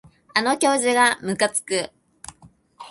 [0.33, 1.91] あの教授がむかつく